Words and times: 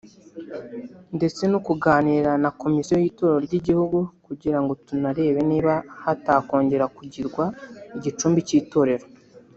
ndetse 1.17 1.41
no 1.51 1.59
kuganira 1.67 2.31
na 2.43 2.49
Komisiyo 2.61 2.95
y’itorero 3.03 3.39
ry’igihugu 3.47 3.97
kugira 4.25 4.57
ngo 4.61 4.73
tunarebe 4.85 5.41
niba 5.49 5.73
hatakongera 6.03 6.85
kugirwa 6.95 7.43
igicumbi 7.97 8.39
cy’itorero 8.47 9.05